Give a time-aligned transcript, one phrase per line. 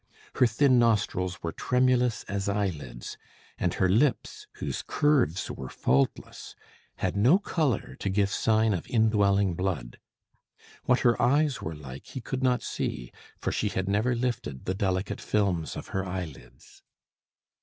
[0.37, 3.19] Her thin nostrils were tremulous as eyelids,
[3.59, 6.55] and her lips, whose curves were faultless,
[6.95, 9.99] had no colour to give sign of indwelling blood.
[10.85, 14.73] What her eyes were like he could not see, for she had never lifted the
[14.73, 16.81] delicate films of her eyelids.